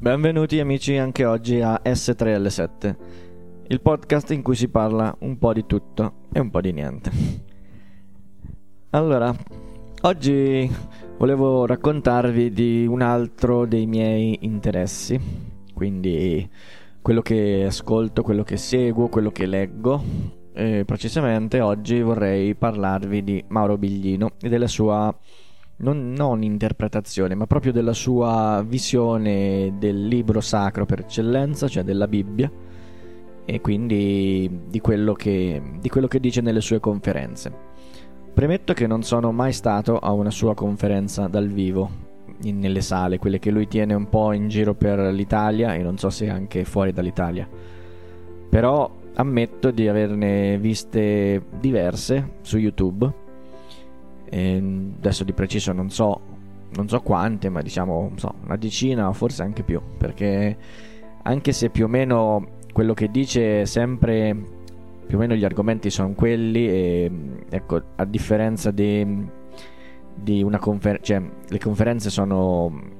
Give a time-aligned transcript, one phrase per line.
[0.00, 2.96] Benvenuti amici anche oggi a S3L7,
[3.66, 7.10] il podcast in cui si parla un po' di tutto e un po' di niente.
[8.92, 9.30] Allora,
[10.00, 10.70] oggi
[11.18, 15.20] volevo raccontarvi di un altro dei miei interessi,
[15.74, 16.48] quindi
[17.02, 20.02] quello che ascolto, quello che seguo, quello che leggo.
[20.54, 25.14] E precisamente oggi vorrei parlarvi di Mauro Biglino e della sua
[25.80, 32.08] non, non interpretazione, ma proprio della sua visione del libro sacro per eccellenza, cioè della
[32.08, 32.50] Bibbia,
[33.44, 37.68] e quindi di quello che, di quello che dice nelle sue conferenze.
[38.32, 42.08] Premetto che non sono mai stato a una sua conferenza dal vivo,
[42.42, 45.98] in, nelle sale, quelle che lui tiene un po' in giro per l'Italia e non
[45.98, 47.48] so se anche fuori dall'Italia.
[48.48, 53.19] Però ammetto di averne viste diverse su YouTube
[54.30, 54.56] e
[54.96, 56.20] adesso di preciso non so,
[56.74, 60.56] non so quante, ma diciamo so, una decina forse anche più, perché
[61.22, 64.34] anche se più o meno quello che dice sempre,
[65.06, 67.10] più o meno gli argomenti sono quelli, e
[67.50, 69.26] ecco, a differenza di,
[70.14, 72.98] di una conferenza, cioè le conferenze sono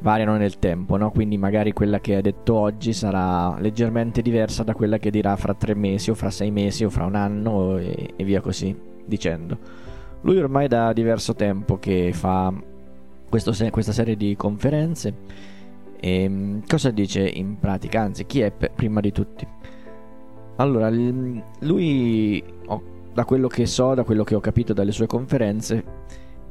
[0.00, 1.10] variano nel tempo, no?
[1.10, 5.54] quindi magari quella che ha detto oggi sarà leggermente diversa da quella che dirà fra
[5.54, 9.83] tre mesi o fra sei mesi o fra un anno e, e via così dicendo.
[10.24, 12.52] Lui ormai da diverso tempo che fa
[13.52, 15.14] se- questa serie di conferenze
[16.00, 18.00] e ehm, cosa dice in pratica?
[18.00, 19.46] Anzi, chi è p- prima di tutti?
[20.56, 25.06] Allora, l- lui, oh, da quello che so, da quello che ho capito dalle sue
[25.06, 25.84] conferenze,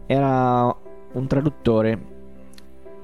[0.05, 0.75] era
[1.13, 1.99] un traduttore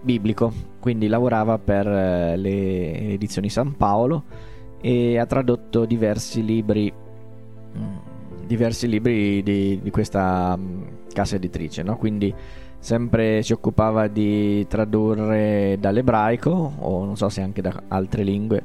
[0.02, 4.24] biblico, quindi lavorava per eh, le edizioni San Paolo
[4.82, 6.92] e ha tradotto diversi libri
[8.50, 11.98] diversi libri di, di questa um, casa editrice, no?
[11.98, 12.34] quindi
[12.80, 18.64] sempre si occupava di tradurre dall'ebraico o non so se anche da altre lingue,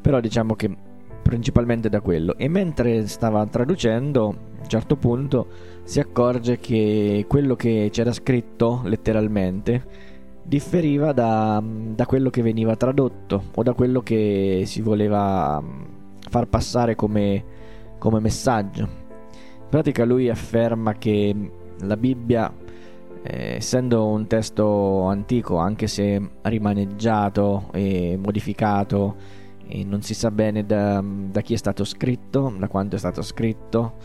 [0.00, 0.74] però diciamo che
[1.20, 2.38] principalmente da quello.
[2.38, 5.46] E mentre stava traducendo, a un certo punto
[5.82, 10.06] si accorge che quello che c'era scritto letteralmente
[10.42, 15.62] differiva da, da quello che veniva tradotto o da quello che si voleva
[16.30, 17.44] far passare come,
[17.98, 19.07] come messaggio.
[19.68, 21.34] In pratica lui afferma che
[21.80, 22.50] la Bibbia,
[23.22, 29.16] eh, essendo un testo antico, anche se rimaneggiato e modificato,
[29.66, 33.20] e non si sa bene da, da, chi è stato scritto, da quanto è stato
[33.20, 33.96] scritto,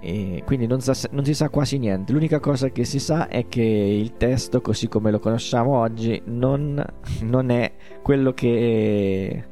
[0.00, 2.12] e quindi non, sa, non si sa quasi niente.
[2.12, 6.84] L'unica cosa che si sa è che il testo, così come lo conosciamo oggi, non,
[7.20, 7.72] non è
[8.02, 9.44] quello che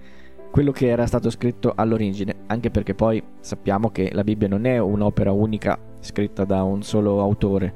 [0.56, 4.78] quello che era stato scritto all'origine, anche perché poi sappiamo che la Bibbia non è
[4.78, 7.74] un'opera unica scritta da un solo autore,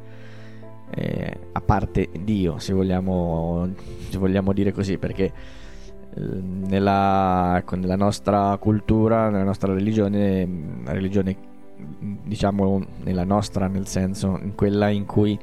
[0.94, 3.68] eh, a parte Dio, se vogliamo,
[4.08, 10.48] se vogliamo dire così, perché eh, nella, ecco, nella, nostra cultura, nella nostra religione,
[10.82, 11.36] la religione
[11.76, 15.38] diciamo nella nostra, nel senso in quella in cui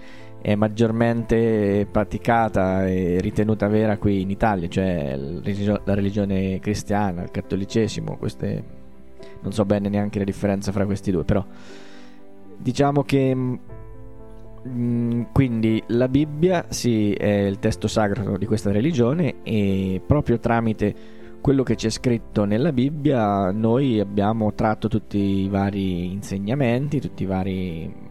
[0.47, 8.15] è maggiormente praticata e ritenuta vera qui in Italia, cioè la religione cristiana, il cattolicesimo,
[8.15, 8.63] queste
[9.41, 11.43] non so bene neanche la differenza fra questi due, però
[12.55, 13.59] diciamo che mh,
[14.69, 20.95] mm, quindi la Bibbia sì è il testo sacro di questa religione e proprio tramite
[21.41, 27.25] quello che c'è scritto nella Bibbia noi abbiamo tratto tutti i vari insegnamenti, tutti i
[27.25, 28.06] vari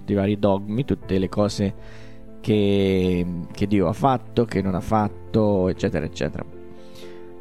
[0.00, 1.74] tutti i vari dogmi, tutte le cose
[2.40, 6.44] che, che Dio ha fatto, che non ha fatto, eccetera, eccetera.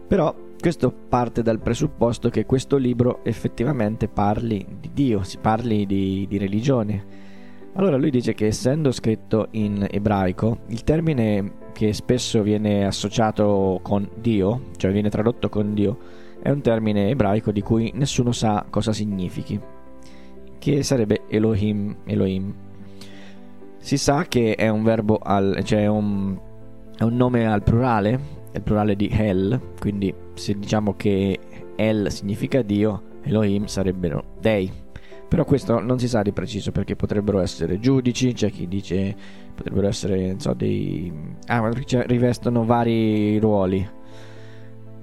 [0.07, 6.25] Però questo parte dal presupposto che questo libro effettivamente parli di Dio, si parli di,
[6.27, 7.27] di religione.
[7.73, 14.09] Allora lui dice che essendo scritto in ebraico, il termine che spesso viene associato con
[14.19, 15.97] Dio, cioè viene tradotto con Dio,
[16.41, 19.77] è un termine ebraico di cui nessuno sa cosa significhi
[20.59, 22.53] che sarebbe Elohim, Elohim.
[23.77, 26.37] Si sa che è un verbo al, cioè un,
[26.95, 28.19] è un nome al plurale,
[28.51, 31.39] è il plurale di El, quindi se diciamo che
[31.75, 34.71] El significa Dio, Elohim sarebbero dei.
[35.27, 39.15] Però questo non si sa di preciso perché potrebbero essere giudici, c'è chi dice
[39.53, 41.11] potrebbero essere, non so, dei...
[41.47, 41.69] Ah,
[42.05, 43.87] rivestono vari ruoli.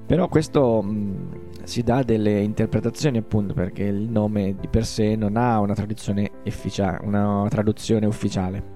[0.06, 5.36] Però questo mh, si dà delle interpretazioni appunto perché il nome di per sé non
[5.36, 5.74] ha una,
[6.44, 8.74] efficia- una traduzione ufficiale.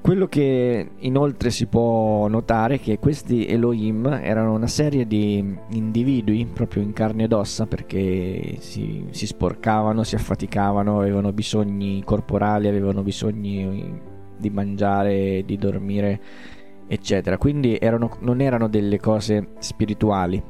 [0.00, 6.44] Quello che inoltre si può notare è che questi Elohim erano una serie di individui
[6.44, 13.02] proprio in carne ed ossa perché si, si sporcavano, si affaticavano, avevano bisogni corporali, avevano
[13.02, 13.98] bisogni
[14.36, 16.20] di mangiare, di dormire
[16.86, 17.38] eccetera.
[17.38, 20.42] Quindi erano, non erano delle cose spirituali.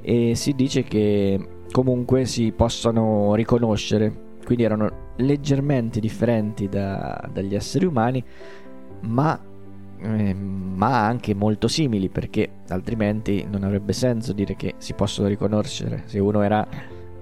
[0.00, 1.38] E si dice che
[1.70, 8.22] comunque si possano riconoscere, quindi erano leggermente differenti da, dagli esseri umani,
[9.00, 9.38] ma,
[10.00, 16.02] eh, ma anche molto simili, perché altrimenti non avrebbe senso dire che si possono riconoscere.
[16.06, 16.66] Se uno era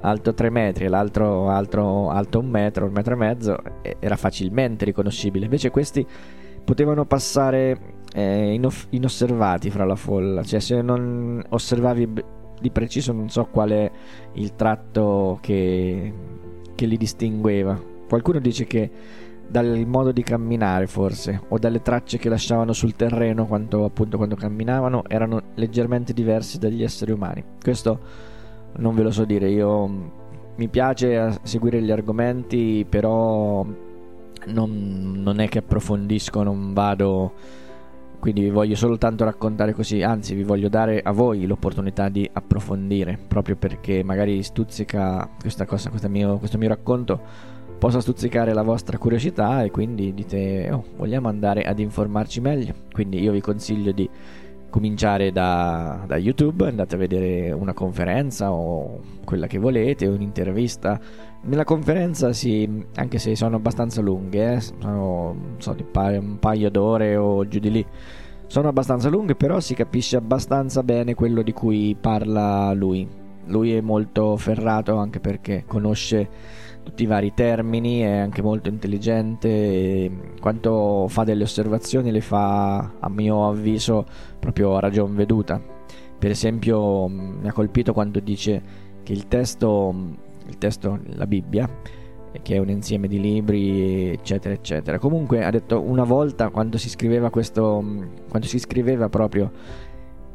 [0.00, 3.58] alto 3 metri e l'altro alto, alto un metro, un metro e mezzo,
[3.98, 5.46] era facilmente riconoscibile.
[5.46, 6.06] Invece questi
[6.64, 12.08] potevano passare eh, inoff- inosservati fra la folla, cioè se non osservavi
[12.58, 13.90] di preciso non so qual è
[14.32, 16.12] il tratto che,
[16.74, 17.78] che li distingueva.
[18.08, 18.90] Qualcuno dice che
[19.46, 24.34] dal modo di camminare forse o dalle tracce che lasciavano sul terreno quando, appunto quando
[24.34, 27.44] camminavano erano leggermente diversi dagli esseri umani.
[27.60, 28.00] Questo
[28.76, 29.86] non ve lo so dire, io
[30.56, 33.62] mi piace seguire gli argomenti, però
[34.46, 37.64] non, non è che approfondisco, non vado
[38.18, 43.18] quindi vi voglio soltanto raccontare così, anzi vi voglio dare a voi l'opportunità di approfondire,
[43.26, 47.20] proprio perché magari stuzzica questa cosa, mio, questo mio racconto
[47.78, 52.74] possa stuzzicare la vostra curiosità e quindi dite oh, vogliamo andare ad informarci meglio.
[52.90, 54.08] Quindi io vi consiglio di
[54.70, 61.00] cominciare da, da, YouTube, andate a vedere una conferenza o quella che volete, un'intervista.
[61.42, 67.46] Nella conferenza, sì, anche se sono abbastanza lunghe, eh, sono so, un paio d'ore o
[67.46, 67.86] giù di lì,
[68.46, 73.08] sono abbastanza lunghe, però si capisce abbastanza bene quello di cui parla lui.
[73.46, 76.28] Lui è molto ferrato anche perché conosce
[76.86, 80.08] tutti i vari termini, è anche molto intelligente
[80.40, 84.06] quanto fa delle osservazioni le fa a mio avviso
[84.38, 85.60] proprio a ragion veduta.
[86.16, 88.62] Per esempio mi ha colpito quando dice
[89.02, 89.92] che il testo,
[90.46, 91.68] il testo, la Bibbia,
[92.40, 95.00] che è un insieme di libri, eccetera, eccetera.
[95.00, 97.84] Comunque ha detto una volta quando si scriveva questo,
[98.28, 99.50] quando si scriveva proprio,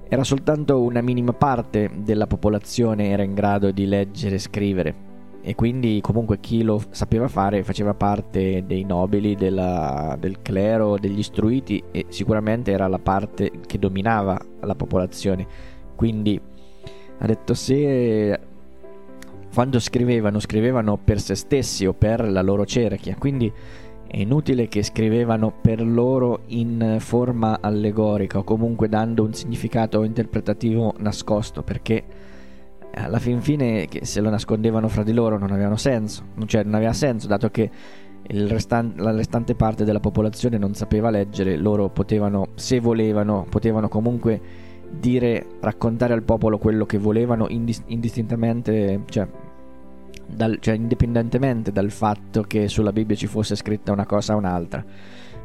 [0.09, 5.10] era soltanto una minima parte della popolazione era in grado di leggere e scrivere
[5.43, 11.19] e quindi comunque chi lo sapeva fare faceva parte dei nobili, della, del clero, degli
[11.19, 15.47] istruiti e sicuramente era la parte che dominava la popolazione.
[15.95, 16.39] Quindi
[17.17, 18.39] ha detto se
[19.53, 23.51] quando scrivevano scrivevano per se stessi o per la loro cerchia, quindi
[24.07, 30.93] è inutile che scrivevano per loro in forma allegorica o comunque dando un significato interpretativo
[30.97, 32.03] nascosto perché
[32.93, 36.93] alla fin fine se lo nascondevano fra di loro non avevano senso, cioè non aveva
[36.93, 37.69] senso dato che
[38.27, 44.69] restan- la restante parte della popolazione non sapeva leggere, loro potevano, se volevano, potevano comunque
[44.89, 49.27] dire, raccontare al popolo quello che volevano indist- indistintamente, cioè,
[50.27, 54.83] dal, cioè indipendentemente dal fatto che sulla Bibbia ci fosse scritta una cosa o un'altra.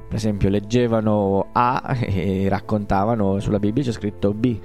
[0.09, 4.57] Per esempio, leggevano A e raccontavano sulla Bibbia c'è scritto B,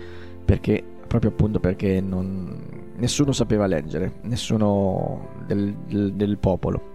[0.46, 6.94] perché proprio appunto perché non, nessuno sapeva leggere, nessuno del, del, del popolo.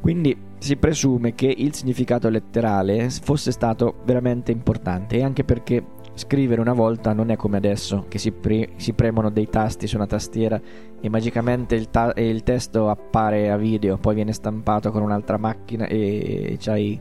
[0.00, 5.84] Quindi si presume che il significato letterale fosse stato veramente importante e anche perché
[6.14, 9.96] scrivere una volta non è come adesso che si, pre- si premono dei tasti su
[9.96, 10.58] una tastiera
[10.98, 15.86] e magicamente il, ta- il, testo appare a video, poi viene stampato con un'altra macchina
[15.86, 16.98] e, e c'hai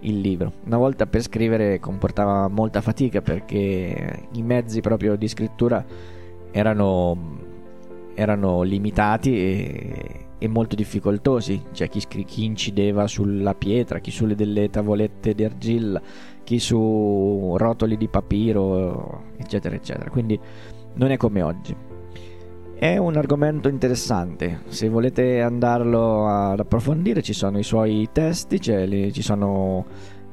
[0.00, 0.52] il libro.
[0.64, 5.84] Una volta per scrivere comportava molta fatica perché i mezzi proprio di scrittura
[6.50, 7.16] erano,
[8.14, 11.62] erano limitati e, e, molto difficoltosi.
[11.72, 16.00] C'è chi, chi incideva sulla pietra, chi sulle delle tavolette di argilla,
[16.44, 20.10] chi su rotoli di papiro, eccetera, eccetera.
[20.10, 20.38] Quindi
[20.94, 21.87] non è come oggi.
[22.78, 28.86] È un argomento interessante, se volete andarlo ad approfondire ci sono i suoi testi, cioè
[28.86, 29.84] le, ci sono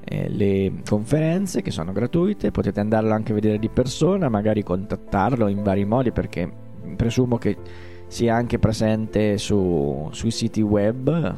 [0.04, 5.48] eh, le conferenze che sono gratuite, potete andarlo anche a vedere di persona, magari contattarlo
[5.48, 6.48] in vari modi perché
[6.96, 7.58] presumo che
[8.06, 11.36] sia anche presente su, sui siti web.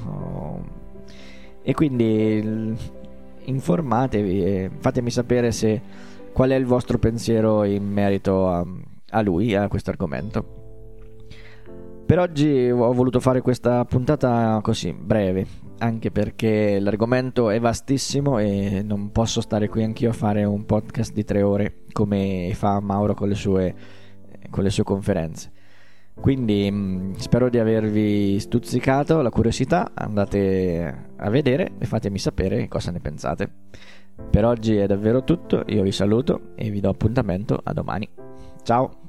[1.62, 2.76] E quindi
[3.46, 5.82] informatevi e fatemi sapere se,
[6.34, 8.66] qual è il vostro pensiero in merito a,
[9.12, 10.57] a lui, a questo argomento.
[12.08, 15.46] Per oggi ho voluto fare questa puntata così, breve,
[15.80, 21.12] anche perché l'argomento è vastissimo e non posso stare qui anch'io a fare un podcast
[21.12, 23.76] di tre ore come fa Mauro con le sue,
[24.50, 25.52] con le sue conferenze.
[26.18, 32.70] Quindi mh, mm, spero di avervi stuzzicato la curiosità, andate a vedere e fatemi sapere
[32.70, 33.52] cosa ne pensate.
[34.32, 38.10] Per oggi è davvero tutto, io vi saluto e vi do appuntamento a domani.
[38.64, 39.07] Ciao!